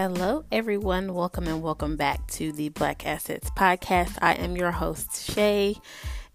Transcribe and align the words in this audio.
Hello, 0.00 0.44
everyone. 0.52 1.12
Welcome 1.12 1.48
and 1.48 1.60
welcome 1.60 1.96
back 1.96 2.24
to 2.28 2.52
the 2.52 2.68
Black 2.68 3.04
Assets 3.04 3.50
Podcast. 3.50 4.16
I 4.22 4.34
am 4.34 4.56
your 4.56 4.70
host, 4.70 5.28
Shay, 5.28 5.74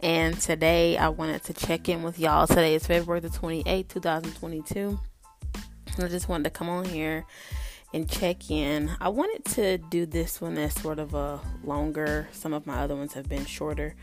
and 0.01 0.37
today 0.37 0.97
I 0.97 1.07
wanted 1.07 1.45
to 1.45 1.53
check 1.53 1.87
in 1.87 2.03
with 2.03 2.19
y'all. 2.19 2.45
Today 2.45 2.75
is 2.75 2.85
February 2.85 3.21
the 3.21 3.29
28th, 3.29 3.87
2022. 3.87 4.99
I 5.97 6.07
just 6.09 6.27
wanted 6.27 6.43
to 6.43 6.49
come 6.49 6.67
on 6.67 6.83
here 6.83 7.25
and 7.93 8.09
check 8.11 8.51
in. 8.51 8.91
I 8.99 9.07
wanted 9.07 9.45
to 9.53 9.77
do 9.77 10.05
this 10.05 10.41
one 10.41 10.57
as 10.57 10.73
sort 10.73 10.99
of 10.99 11.13
a 11.13 11.39
longer, 11.63 12.27
some 12.33 12.51
of 12.51 12.67
my 12.67 12.81
other 12.81 12.97
ones 12.97 13.13
have 13.13 13.29
been 13.29 13.45
shorter, 13.45 13.95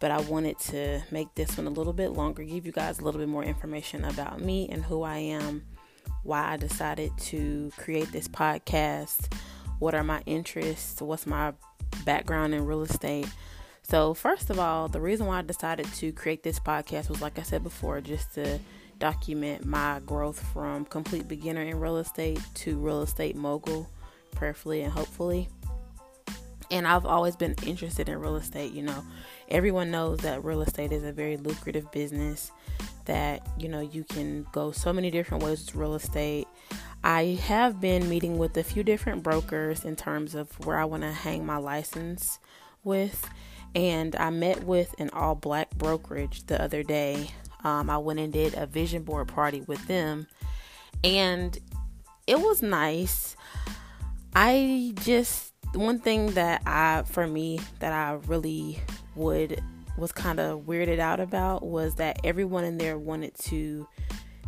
but 0.00 0.10
I 0.10 0.22
wanted 0.22 0.58
to 0.58 1.02
make 1.12 1.32
this 1.36 1.56
one 1.56 1.68
a 1.68 1.70
little 1.70 1.92
bit 1.92 2.10
longer, 2.10 2.42
give 2.42 2.66
you 2.66 2.72
guys 2.72 2.98
a 2.98 3.04
little 3.04 3.20
bit 3.20 3.28
more 3.28 3.44
information 3.44 4.04
about 4.04 4.40
me 4.40 4.68
and 4.68 4.84
who 4.84 5.04
I 5.04 5.18
am 5.18 5.62
why 6.22 6.52
I 6.52 6.56
decided 6.56 7.12
to 7.18 7.70
create 7.76 8.10
this 8.12 8.28
podcast, 8.28 9.32
what 9.78 9.94
are 9.94 10.04
my 10.04 10.22
interests, 10.26 11.00
what's 11.00 11.26
my 11.26 11.52
background 12.04 12.54
in 12.54 12.64
real 12.64 12.82
estate. 12.82 13.28
So, 13.82 14.14
first 14.14 14.50
of 14.50 14.58
all, 14.58 14.88
the 14.88 15.00
reason 15.00 15.26
why 15.26 15.38
I 15.38 15.42
decided 15.42 15.86
to 15.94 16.12
create 16.12 16.42
this 16.42 16.58
podcast 16.58 17.08
was, 17.08 17.20
like 17.20 17.38
I 17.38 17.42
said 17.42 17.62
before, 17.62 18.00
just 18.00 18.34
to 18.34 18.58
document 18.98 19.66
my 19.66 20.00
growth 20.06 20.40
from 20.52 20.84
complete 20.86 21.28
beginner 21.28 21.62
in 21.62 21.78
real 21.78 21.98
estate 21.98 22.40
to 22.54 22.78
real 22.78 23.02
estate 23.02 23.36
mogul, 23.36 23.90
prayerfully 24.34 24.82
and 24.82 24.92
hopefully. 24.92 25.48
And 26.74 26.88
I've 26.88 27.06
always 27.06 27.36
been 27.36 27.54
interested 27.64 28.08
in 28.08 28.18
real 28.18 28.34
estate. 28.34 28.72
You 28.72 28.82
know, 28.82 29.04
everyone 29.48 29.92
knows 29.92 30.18
that 30.18 30.42
real 30.42 30.60
estate 30.60 30.90
is 30.90 31.04
a 31.04 31.12
very 31.12 31.36
lucrative 31.36 31.88
business 31.92 32.50
that 33.04 33.46
you 33.56 33.68
know 33.68 33.80
you 33.80 34.02
can 34.02 34.44
go 34.50 34.72
so 34.72 34.92
many 34.92 35.08
different 35.08 35.44
ways 35.44 35.64
with 35.64 35.76
real 35.76 35.94
estate. 35.94 36.48
I 37.04 37.38
have 37.44 37.80
been 37.80 38.08
meeting 38.08 38.38
with 38.38 38.56
a 38.56 38.64
few 38.64 38.82
different 38.82 39.22
brokers 39.22 39.84
in 39.84 39.94
terms 39.94 40.34
of 40.34 40.50
where 40.66 40.76
I 40.76 40.84
want 40.84 41.04
to 41.04 41.12
hang 41.12 41.46
my 41.46 41.58
license 41.58 42.40
with, 42.82 43.30
and 43.76 44.16
I 44.16 44.30
met 44.30 44.64
with 44.64 44.96
an 44.98 45.10
all 45.10 45.36
black 45.36 45.70
brokerage 45.76 46.44
the 46.46 46.60
other 46.60 46.82
day. 46.82 47.30
Um, 47.62 47.88
I 47.88 47.98
went 47.98 48.18
and 48.18 48.32
did 48.32 48.54
a 48.54 48.66
vision 48.66 49.04
board 49.04 49.28
party 49.28 49.60
with 49.60 49.86
them, 49.86 50.26
and 51.04 51.56
it 52.26 52.40
was 52.40 52.62
nice. 52.62 53.36
I 54.34 54.92
just 54.96 55.53
one 55.74 55.98
thing 55.98 56.32
that 56.32 56.62
I 56.66 57.02
for 57.06 57.26
me 57.26 57.60
that 57.80 57.92
I 57.92 58.12
really 58.26 58.80
would 59.14 59.62
was 59.96 60.12
kind 60.12 60.40
of 60.40 60.62
weirded 60.62 60.98
out 60.98 61.20
about 61.20 61.64
was 61.64 61.96
that 61.96 62.18
everyone 62.24 62.64
in 62.64 62.78
there 62.78 62.98
wanted 62.98 63.34
to 63.38 63.86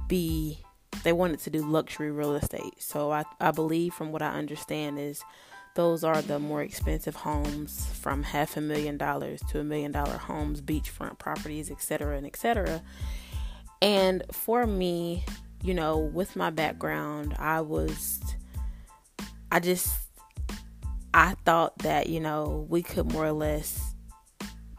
be 0.09 0.59
they 1.03 1.13
wanted 1.13 1.39
to 1.41 1.51
do 1.51 1.65
luxury 1.65 2.11
real 2.11 2.35
estate. 2.35 2.83
So 2.83 3.13
I, 3.13 3.25
I 3.41 3.51
believe 3.51 3.95
from 3.95 4.13
what 4.13 4.23
I 4.23 4.31
understand 4.31 4.99
is 4.99 5.23
those 5.75 6.03
are 6.03 6.23
the 6.23 6.39
more 6.39 6.63
expensive 6.63 7.15
homes 7.15 7.87
from 7.93 8.23
half 8.23 8.57
a 8.57 8.61
million 8.61 8.97
dollars 8.97 9.41
to 9.51 9.61
a 9.61 9.65
million 9.65 9.93
dollar 9.93 10.17
homes, 10.17 10.61
beachfront 10.61 11.19
properties, 11.19 11.71
etc. 11.71 12.17
and 12.17 12.27
etc. 12.27 12.83
And 13.83 14.25
for 14.33 14.67
me, 14.67 15.25
you 15.63 15.75
know, 15.75 15.99
with 15.99 16.35
my 16.35 16.51
background, 16.51 17.37
I 17.39 17.61
was 17.61 18.21
I 19.53 19.61
just 19.61 20.06
I 21.17 21.35
thought 21.47 21.79
that, 21.79 22.09
you 22.09 22.21
know, 22.21 22.67
we 22.69 22.83
could 22.83 23.11
more 23.11 23.25
or 23.25 23.33
less 23.33 23.95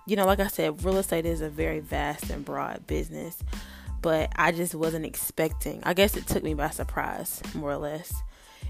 you 0.07 0.15
know, 0.15 0.25
like 0.25 0.39
I 0.39 0.47
said, 0.47 0.85
real 0.85 0.97
estate 0.97 1.25
is 1.25 1.41
a 1.41 1.49
very 1.49 1.81
vast 1.81 2.29
and 2.29 2.45
broad 2.45 2.87
business, 2.87 3.37
but 4.01 4.31
I 4.37 4.53
just 4.53 4.73
wasn't 4.73 5.05
expecting. 5.05 5.81
I 5.83 5.93
guess 5.93 6.15
it 6.15 6.25
took 6.25 6.43
me 6.43 6.53
by 6.53 6.69
surprise, 6.69 7.41
more 7.53 7.71
or 7.71 7.77
less. 7.77 8.13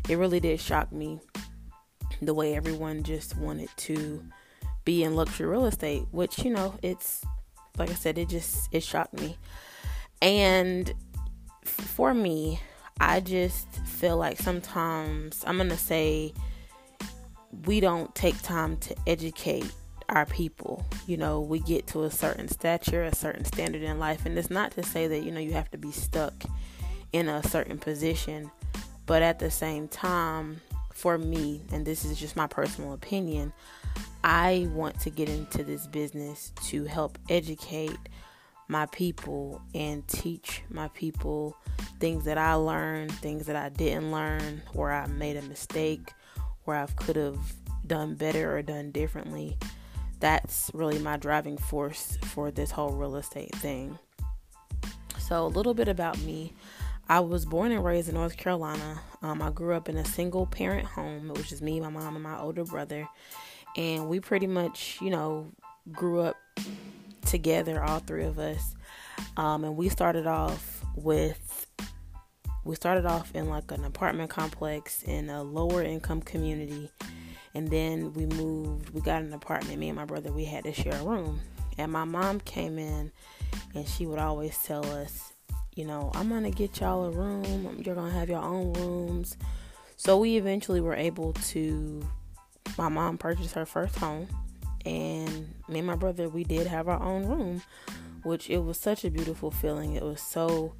It 0.10 0.18
really 0.18 0.40
did 0.40 0.60
shock 0.60 0.92
me 0.92 1.20
the 2.23 2.33
way 2.33 2.55
everyone 2.55 3.04
just 3.04 3.38
wanted 3.38 3.70
to 3.78 4.23
be 4.84 5.04
in 5.04 5.16
luxury 5.16 5.45
real 5.45 5.67
estate, 5.67 6.05
which, 6.10 6.39
you 6.39 6.49
know, 6.49 6.73
it's 6.82 7.23
like 7.78 7.92
I 7.92 7.94
said, 7.94 8.17
it 8.17 8.30
just 8.30 8.70
it 8.72 8.82
shocked 8.82 9.14
me. 9.14 9.38
And 10.23 10.92
for 11.64 12.16
me, 12.16 12.60
I 12.99 13.20
just 13.20 13.67
feel 13.86 14.17
like 14.17 14.39
sometimes 14.39 15.44
I'm 15.45 15.58
going 15.58 15.70
to 15.70 15.78
say 15.78 16.34
we 17.66 17.80
don't 17.80 18.14
take 18.16 18.42
time 18.42 18.78
to 18.78 18.96
educate 19.06 19.72
our 20.10 20.26
people. 20.26 20.86
You 21.06 21.18
know, 21.18 21.42
we 21.42 21.60
get 21.60 21.88
to 21.88 22.04
a 22.04 22.12
certain 22.12 22.48
stature, 22.48 23.04
a 23.04 23.16
certain 23.16 23.46
standard 23.46 23.82
in 23.82 24.00
life, 24.00 24.26
and 24.26 24.38
it's 24.38 24.50
not 24.50 24.72
to 24.72 24.84
say 24.84 25.08
that, 25.08 25.24
you 25.24 25.32
know, 25.32 25.40
you 25.40 25.54
have 25.54 25.70
to 25.72 25.78
be 25.78 25.92
stuck 25.92 26.34
in 27.14 27.30
a 27.30 27.44
certain 27.44 27.78
position, 27.78 28.52
but 29.06 29.22
at 29.22 29.40
the 29.40 29.52
same 29.52 29.88
time, 29.88 30.62
for 30.92 31.18
me, 31.18 31.62
and 31.72 31.86
this 31.86 32.04
is 32.04 32.18
just 32.20 32.36
my 32.36 32.48
personal 32.48 32.94
opinion, 32.94 33.54
I 34.24 34.68
want 34.72 35.00
to 35.02 35.10
get 35.10 35.30
into 35.30 35.64
this 35.64 35.86
business 35.88 36.52
to 36.66 36.86
help 36.86 37.20
educate 37.30 37.98
my 38.68 38.88
people 38.88 39.62
and 39.76 40.06
teach 40.08 40.64
my 40.70 40.88
people 40.90 41.56
things 42.00 42.26
that 42.26 42.38
I 42.38 42.56
learned, 42.56 43.12
things 43.12 43.46
that 43.46 43.56
I 43.56 43.70
didn't 43.70 44.12
learn, 44.12 44.62
where 44.74 44.92
I 44.92 45.08
made 45.08 45.38
a 45.38 45.42
mistake, 45.44 46.12
where 46.67 46.78
I 46.78 46.86
could 46.88 47.16
have 47.16 47.39
done 47.86 48.16
better 48.16 48.55
or 48.55 48.61
done 48.61 48.92
differently 48.92 49.58
that's 50.20 50.72
really 50.73 51.00
my 51.00 51.17
driving 51.17 51.58
force 51.58 52.17
for 52.23 52.52
this 52.52 52.72
whole 52.72 52.92
real 52.92 53.16
estate 53.16 53.54
thing. 53.55 53.98
So, 55.20 55.45
a 55.45 55.48
little 55.48 55.73
bit 55.73 55.88
about 55.88 56.20
me. 56.20 56.54
I 57.10 57.22
was 57.22 57.45
born 57.45 57.72
and 57.72 57.86
raised 57.86 58.10
in 58.10 58.16
North 58.16 58.36
Carolina. 58.36 59.00
Um, 59.22 59.42
I 59.42 59.50
grew 59.50 59.76
up 59.76 59.88
in 59.88 59.98
a 59.98 60.05
single 60.05 60.45
parent 60.45 60.86
home. 60.86 61.30
which 61.30 61.52
is 61.52 61.61
me, 61.61 61.80
my 61.80 61.89
mom, 61.89 62.16
and 62.16 62.23
my 62.23 62.38
older 62.38 62.66
brother. 62.66 63.08
And 63.78 64.10
we 64.10 64.20
pretty 64.20 64.48
much, 64.48 64.98
you 65.02 65.10
know, 65.10 65.52
grew 65.92 66.22
up 66.22 66.36
together, 67.26 67.82
all 67.82 67.99
three 67.99 68.26
of 68.26 68.39
us. 68.39 68.76
Um, 69.38 69.64
and 69.64 69.78
we 69.78 69.89
started 69.89 70.28
off 70.28 70.84
with, 70.95 71.67
we 72.67 72.76
started 72.76 73.05
off 73.05 73.32
in 73.33 73.50
like 73.50 73.72
an 73.72 73.86
apartment 73.86 74.30
complex 74.30 75.02
in 75.04 75.30
a 75.30 75.42
lower 75.42 75.82
income 75.82 76.22
community 76.22 76.92
and 77.58 77.70
then 77.70 78.14
we 78.14 78.28
moved, 78.28 78.92
we 78.92 79.02
got 79.02 79.23
an 79.23 79.33
apartment. 79.33 79.80
Me 79.80 79.89
and 79.89 79.95
my 79.95 80.05
brother, 80.05 80.32
we 80.32 80.45
had 80.45 80.64
to 80.66 80.73
share 80.73 80.94
a 80.94 81.04
room. 81.04 81.39
And 81.80 81.92
my 81.92 82.04
mom 82.04 82.39
came 82.39 82.78
in 82.78 83.11
and 83.73 83.88
she 83.88 84.05
would 84.05 84.20
always 84.20 84.55
tell 84.64 84.86
us, 84.86 85.33
you 85.73 85.83
know, 85.83 86.11
I'm 86.14 86.30
to 86.44 86.52
get 86.52 86.80
y'all 86.80 87.05
a 87.05 87.10
room. 87.10 87.82
You're 87.83 87.95
to 87.95 88.11
have 88.11 88.30
your 88.30 88.44
own 88.44 88.73
rooms. 88.73 89.38
So 89.95 90.20
we 90.20 90.38
eventually 90.38 90.82
were 90.82 90.94
able 90.94 91.34
to, 91.34 92.08
my 92.78 92.89
mom 92.89 93.17
purchased 93.17 93.55
her 93.55 93.66
first 93.66 93.95
home. 93.95 94.28
And 94.86 95.55
me 95.67 95.80
and 95.80 95.88
my 95.88 95.95
brother, 95.95 96.30
we 96.30 96.44
did 96.44 96.67
have 96.67 96.88
our 96.88 97.02
own 97.02 97.26
room, 97.26 97.64
which 98.22 98.52
it 98.52 98.60
was 98.60 98.80
such 98.80 99.04
a 99.04 99.10
beautiful 99.10 99.49
feeling. 99.49 99.95
It 99.95 100.04
was 100.04 100.22
so, 100.22 100.76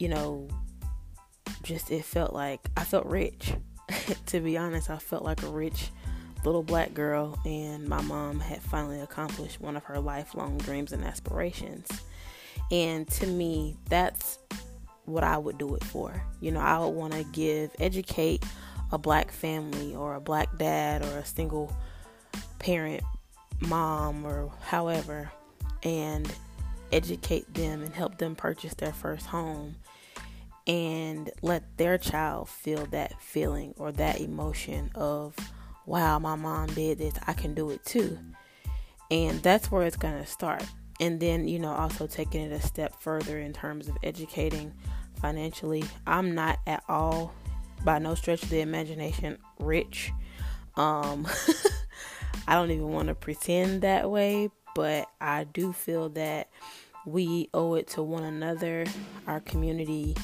you 0.00 0.08
know, 0.08 0.48
just 1.64 1.90
it 1.90 2.04
felt 2.04 2.32
like 2.32 2.70
I 2.76 2.84
felt 2.84 3.06
rich 3.06 3.54
to 4.26 4.40
be 4.40 4.56
honest, 4.56 4.90
I 4.90 4.98
felt 4.98 5.24
like 5.24 5.42
a 5.42 5.48
rich 5.48 5.90
little 6.44 6.62
black 6.62 6.94
girl, 6.94 7.38
and 7.44 7.88
my 7.88 8.02
mom 8.02 8.40
had 8.40 8.62
finally 8.62 9.00
accomplished 9.00 9.60
one 9.60 9.76
of 9.76 9.84
her 9.84 9.98
lifelong 9.98 10.58
dreams 10.58 10.92
and 10.92 11.04
aspirations. 11.04 11.88
And 12.70 13.08
to 13.12 13.26
me, 13.26 13.76
that's 13.88 14.38
what 15.04 15.24
I 15.24 15.36
would 15.38 15.58
do 15.58 15.74
it 15.74 15.84
for. 15.84 16.22
You 16.40 16.52
know, 16.52 16.60
I 16.60 16.78
would 16.78 16.90
want 16.90 17.12
to 17.14 17.24
give, 17.24 17.70
educate 17.78 18.44
a 18.92 18.98
black 18.98 19.30
family 19.30 19.94
or 19.94 20.14
a 20.14 20.20
black 20.20 20.56
dad 20.58 21.02
or 21.02 21.18
a 21.18 21.24
single 21.24 21.74
parent 22.58 23.02
mom 23.60 24.24
or 24.26 24.50
however, 24.62 25.30
and 25.82 26.30
educate 26.92 27.52
them 27.54 27.82
and 27.82 27.94
help 27.94 28.18
them 28.18 28.34
purchase 28.34 28.74
their 28.74 28.92
first 28.92 29.26
home 29.26 29.74
and 30.66 31.30
let 31.42 31.76
their 31.76 31.98
child 31.98 32.48
feel 32.48 32.86
that 32.86 33.20
feeling 33.20 33.74
or 33.76 33.92
that 33.92 34.20
emotion 34.20 34.90
of, 34.94 35.36
wow, 35.86 36.18
my 36.18 36.36
mom 36.36 36.68
did 36.68 36.98
this, 36.98 37.14
I 37.26 37.32
can 37.34 37.54
do 37.54 37.70
it 37.70 37.84
too. 37.84 38.18
And 39.10 39.42
that's 39.42 39.70
where 39.70 39.82
it's 39.82 39.96
going 39.96 40.18
to 40.18 40.26
start. 40.26 40.64
And 41.00 41.20
then, 41.20 41.46
you 41.48 41.58
know, 41.58 41.72
also 41.72 42.06
taking 42.06 42.40
it 42.40 42.52
a 42.52 42.60
step 42.60 43.00
further 43.00 43.38
in 43.38 43.52
terms 43.52 43.88
of 43.88 43.96
educating 44.02 44.72
financially. 45.20 45.84
I'm 46.06 46.34
not 46.34 46.58
at 46.66 46.82
all, 46.88 47.34
by 47.84 47.98
no 47.98 48.14
stretch 48.14 48.42
of 48.42 48.50
the 48.50 48.60
imagination, 48.60 49.38
rich. 49.58 50.12
Um, 50.76 51.26
I 52.48 52.54
don't 52.54 52.70
even 52.70 52.88
want 52.88 53.08
to 53.08 53.14
pretend 53.14 53.82
that 53.82 54.10
way, 54.10 54.50
but 54.74 55.08
I 55.20 55.44
do 55.44 55.72
feel 55.72 56.08
that 56.10 56.48
we 57.06 57.50
owe 57.52 57.74
it 57.74 57.88
to 57.88 58.02
one 58.02 58.24
another, 58.24 58.86
our 59.26 59.40
community, 59.40 60.16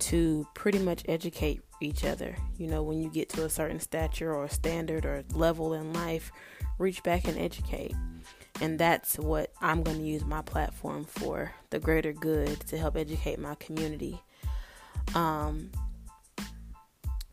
to 0.00 0.46
pretty 0.54 0.78
much 0.78 1.02
educate 1.08 1.62
each 1.80 2.04
other. 2.04 2.36
You 2.58 2.66
know, 2.66 2.82
when 2.82 3.02
you 3.02 3.10
get 3.10 3.28
to 3.30 3.44
a 3.44 3.50
certain 3.50 3.80
stature 3.80 4.34
or 4.34 4.48
standard 4.48 5.04
or 5.06 5.24
level 5.34 5.74
in 5.74 5.92
life, 5.92 6.32
reach 6.78 7.02
back 7.02 7.26
and 7.26 7.38
educate. 7.38 7.94
And 8.60 8.78
that's 8.78 9.18
what 9.18 9.52
I'm 9.60 9.82
going 9.82 9.98
to 9.98 10.04
use 10.04 10.24
my 10.24 10.42
platform 10.42 11.04
for 11.04 11.52
the 11.70 11.78
greater 11.78 12.12
good 12.12 12.60
to 12.66 12.76
help 12.76 12.96
educate 12.96 13.38
my 13.38 13.54
community. 13.56 14.20
Um, 15.14 15.70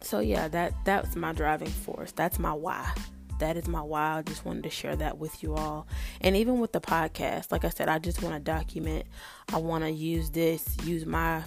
so 0.01 0.19
yeah, 0.19 0.47
that 0.49 0.73
that's 0.85 1.15
my 1.15 1.33
driving 1.33 1.67
force. 1.67 2.11
That's 2.11 2.39
my 2.39 2.53
why. 2.53 2.93
That 3.39 3.57
is 3.57 3.67
my 3.67 3.81
why. 3.81 4.17
I 4.17 4.21
just 4.21 4.45
wanted 4.45 4.63
to 4.63 4.69
share 4.69 4.95
that 4.95 5.17
with 5.17 5.43
you 5.43 5.55
all. 5.55 5.87
And 6.21 6.35
even 6.35 6.59
with 6.59 6.71
the 6.71 6.81
podcast, 6.81 7.51
like 7.51 7.65
I 7.65 7.69
said, 7.69 7.89
I 7.89 7.99
just 7.99 8.23
want 8.23 8.35
to 8.35 8.39
document. 8.39 9.05
I 9.53 9.57
want 9.57 9.83
to 9.83 9.91
use 9.91 10.31
this, 10.31 10.65
use 10.85 11.05
my 11.05 11.43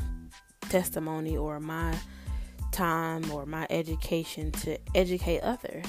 testimony 0.71 1.37
or 1.37 1.61
my 1.61 1.95
time 2.73 3.31
or 3.31 3.45
my 3.45 3.67
education 3.69 4.53
to 4.53 4.79
educate 4.95 5.41
others. 5.41 5.87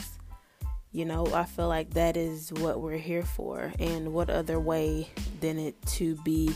You 0.91 1.05
know, 1.05 1.25
I 1.33 1.45
feel 1.45 1.69
like 1.69 1.91
that 1.91 2.17
is 2.17 2.51
what 2.51 2.81
we're 2.81 2.97
here 2.97 3.23
for. 3.23 3.71
And 3.79 4.13
what 4.13 4.29
other 4.29 4.59
way 4.59 5.07
than 5.39 5.57
it 5.57 5.81
to 5.93 6.15
be 6.23 6.53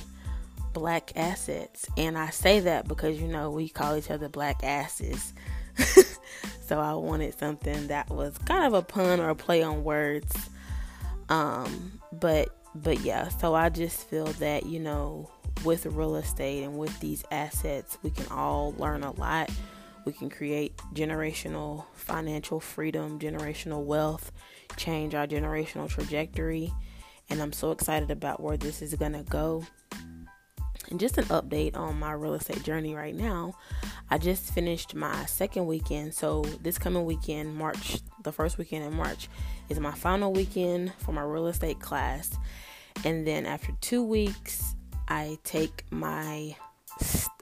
black 0.74 1.14
assets? 1.16 1.88
And 1.96 2.18
I 2.18 2.32
say 2.32 2.60
that 2.62 2.88
because, 2.88 3.20
you 3.22 3.28
know, 3.28 3.50
we 3.52 3.70
call 3.70 3.96
each 3.96 4.12
other 4.12 4.28
black 4.28 4.62
asses. 4.64 5.34
so 6.68 6.80
I 6.80 6.94
wanted 6.96 7.38
something 7.40 7.88
that 7.88 8.10
was 8.10 8.38
kind 8.40 8.66
of 8.66 8.74
a 8.74 8.82
pun 8.82 9.22
or 9.22 9.30
a 9.30 9.36
play 9.36 9.64
on 9.64 9.86
words. 9.86 10.36
Um, 11.30 12.02
but 12.12 12.50
but 12.76 13.00
yeah, 13.00 13.30
so 13.30 13.56
I 13.56 13.70
just 13.70 14.06
feel 14.10 14.26
that, 14.26 14.66
you 14.66 14.82
know, 14.82 15.30
with 15.66 15.86
real 15.88 16.16
estate 16.16 16.64
and 16.64 16.78
with 16.78 16.98
these 17.00 17.24
assets, 17.32 17.98
we 18.04 18.12
can 18.12 18.28
all 18.28 18.74
learn 18.78 19.04
a 19.04 19.12
lot. 19.12 19.50
We 20.06 20.14
can 20.14 20.30
create 20.30 20.78
generational 20.94 21.86
financial 21.96 22.60
freedom, 22.60 23.20
generational 23.20 23.84
wealth, 23.84 24.32
change 24.78 25.16
our 25.16 25.26
generational 25.26 25.90
trajectory. 25.90 26.72
And 27.30 27.42
I'm 27.42 27.52
so 27.52 27.72
excited 27.72 28.12
about 28.12 28.40
where 28.40 28.56
this 28.56 28.84
is 28.84 28.94
going 28.94 29.14
to 29.14 29.24
go. 29.24 29.66
And 30.92 31.00
just 31.00 31.18
an 31.18 31.26
update 31.26 31.76
on 31.76 31.98
my 31.98 32.12
real 32.12 32.36
estate 32.36 32.64
journey 32.64 32.94
right 32.94 33.16
now. 33.16 33.56
I 34.12 34.20
just 34.20 34.54
finished 34.54 34.94
my 34.94 35.26
second 35.26 35.66
weekend. 35.66 36.14
So, 36.14 36.44
this 36.62 36.78
coming 36.78 37.06
weekend, 37.06 37.56
March, 37.56 37.98
the 38.24 38.32
first 38.32 38.60
weekend 38.60 38.86
in 38.86 38.94
March, 38.94 39.28
is 39.70 39.80
my 39.80 39.94
final 39.94 40.32
weekend 40.32 40.94
for 41.00 41.12
my 41.12 41.24
real 41.24 41.48
estate 41.48 41.80
class. 41.80 42.38
And 43.04 43.26
then 43.26 43.48
after 43.48 43.72
two 43.82 44.04
weeks, 44.04 44.76
I 45.08 45.38
take 45.44 45.84
my 45.92 46.56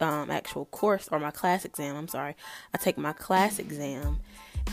um, 0.01 0.29
actual 0.31 0.65
course 0.65 1.07
or 1.11 1.19
my 1.19 1.31
class 1.31 1.65
exam. 1.65 1.95
I'm 1.95 2.07
sorry. 2.07 2.35
I 2.73 2.77
take 2.77 2.97
my 2.97 3.13
class 3.13 3.59
exam. 3.59 4.19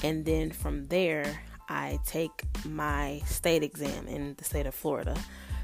And 0.03 0.25
then 0.25 0.51
from 0.51 0.87
there, 0.89 1.41
I 1.69 1.99
take 2.07 2.45
my 2.65 3.23
state 3.27 3.63
exam 3.63 4.09
in 4.09 4.35
the 4.39 4.45
state 4.45 4.67
of 4.67 4.75
Florida. 4.75 5.17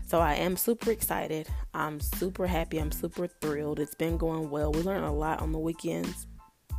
So 0.06 0.20
I 0.20 0.34
am 0.34 0.56
super 0.56 0.92
excited. 0.92 1.48
I'm 1.74 1.98
super 1.98 2.46
happy. 2.46 2.78
I'm 2.78 2.92
super 2.92 3.26
thrilled. 3.26 3.80
It's 3.80 3.96
been 3.96 4.16
going 4.16 4.50
well. 4.50 4.70
We 4.70 4.82
learn 4.82 5.02
a 5.02 5.12
lot 5.12 5.40
on 5.40 5.50
the 5.50 5.58
weekends, 5.58 6.28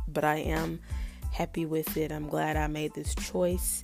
but 0.06 0.24
I 0.24 0.36
am 0.36 0.80
happy 1.30 1.66
with 1.66 1.96
it. 1.98 2.10
I'm 2.10 2.26
glad 2.26 2.56
I 2.56 2.68
made 2.68 2.94
this 2.94 3.14
choice. 3.14 3.82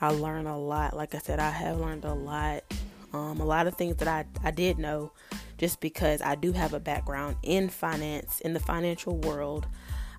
I 0.00 0.10
learned 0.10 0.48
a 0.48 0.56
lot. 0.56 0.96
Like 0.96 1.14
I 1.14 1.18
said, 1.18 1.38
I 1.38 1.50
have 1.50 1.78
learned 1.78 2.04
a 2.04 2.14
lot. 2.14 2.64
Um, 3.12 3.40
a 3.40 3.44
lot 3.44 3.66
of 3.66 3.76
things 3.76 3.96
that 3.96 4.08
I, 4.08 4.24
I 4.42 4.50
did 4.50 4.78
know 4.78 5.12
just 5.60 5.80
because 5.82 6.22
I 6.22 6.36
do 6.36 6.52
have 6.52 6.72
a 6.72 6.80
background 6.80 7.36
in 7.42 7.68
finance, 7.68 8.40
in 8.40 8.54
the 8.54 8.60
financial 8.60 9.18
world. 9.18 9.66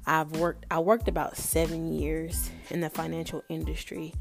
I've 0.05 0.31
worked 0.33 0.67
I 0.69 0.77
worked 0.79 1.07
about 1.07 1.35
7 1.35 1.91
years 1.91 2.51
in 2.69 2.79
the 2.79 2.91
financial 2.91 3.43
industry. 3.49 4.13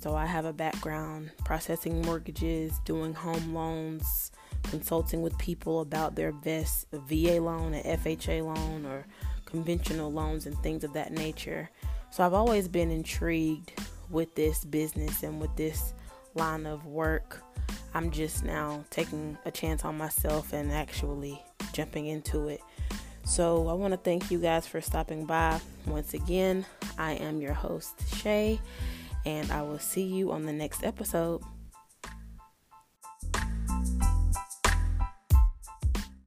So 0.00 0.16
I 0.16 0.26
have 0.26 0.44
a 0.44 0.52
background 0.52 1.30
processing 1.44 2.02
mortgages, 2.02 2.72
doing 2.84 3.14
home 3.14 3.54
loans, 3.54 4.32
consulting 4.64 5.22
with 5.22 5.38
people 5.38 5.80
about 5.80 6.16
their 6.16 6.32
best 6.32 6.86
VA 6.92 7.40
loan, 7.40 7.74
an 7.74 7.84
FHA 7.98 8.44
loan, 8.44 8.84
or 8.84 9.06
conventional 9.44 10.10
loans 10.12 10.46
and 10.46 10.58
things 10.58 10.82
of 10.82 10.92
that 10.94 11.12
nature. 11.12 11.70
So 12.10 12.24
I've 12.24 12.34
always 12.34 12.66
been 12.66 12.90
intrigued 12.90 13.72
with 14.10 14.34
this 14.34 14.64
business 14.64 15.22
and 15.22 15.40
with 15.40 15.54
this 15.54 15.94
line 16.34 16.66
of 16.66 16.84
work. 16.86 17.42
I'm 17.94 18.10
just 18.10 18.44
now 18.44 18.84
taking 18.90 19.38
a 19.44 19.50
chance 19.50 19.84
on 19.84 19.96
myself 19.96 20.52
and 20.52 20.70
actually 20.72 21.42
jumping 21.72 22.06
into 22.06 22.48
it. 22.48 22.60
So 23.24 23.68
I 23.68 23.74
want 23.74 23.92
to 23.92 23.98
thank 23.98 24.30
you 24.30 24.38
guys 24.38 24.66
for 24.66 24.80
stopping 24.80 25.26
by. 25.26 25.60
Once 25.86 26.14
again, 26.14 26.64
I 26.96 27.12
am 27.12 27.40
your 27.40 27.52
host, 27.52 27.94
Shay 28.16 28.60
and 29.28 29.50
I 29.52 29.62
will 29.62 29.78
see 29.78 30.04
you 30.04 30.32
on 30.32 30.46
the 30.46 30.52
next 30.52 30.82
episode. 30.82 31.42